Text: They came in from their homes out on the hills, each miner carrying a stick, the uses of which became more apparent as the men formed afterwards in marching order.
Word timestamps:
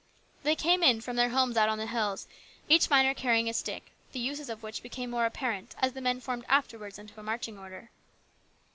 They 0.41 0.55
came 0.55 0.81
in 0.81 0.99
from 1.01 1.15
their 1.15 1.29
homes 1.29 1.57
out 1.57 1.69
on 1.69 1.77
the 1.77 1.85
hills, 1.85 2.25
each 2.67 2.89
miner 2.89 3.13
carrying 3.13 3.47
a 3.47 3.53
stick, 3.53 3.91
the 4.13 4.19
uses 4.19 4.49
of 4.49 4.63
which 4.63 4.81
became 4.81 5.11
more 5.11 5.27
apparent 5.27 5.75
as 5.77 5.93
the 5.93 6.01
men 6.01 6.19
formed 6.19 6.43
afterwards 6.49 6.97
in 6.97 7.07
marching 7.21 7.59
order. 7.59 7.91